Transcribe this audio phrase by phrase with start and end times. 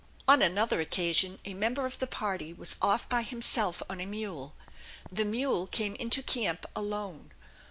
[0.27, 4.55] On another occasion a member of the party was off by himself on a mule.
[5.11, 7.33] The mule came into camp alone.